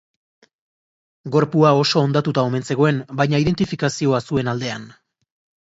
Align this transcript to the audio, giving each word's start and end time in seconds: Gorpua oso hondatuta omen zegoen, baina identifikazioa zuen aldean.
Gorpua 1.35 1.73
oso 1.81 2.03
hondatuta 2.05 2.47
omen 2.51 2.65
zegoen, 2.71 3.05
baina 3.21 3.45
identifikazioa 3.45 4.25
zuen 4.31 4.55
aldean. 4.57 4.93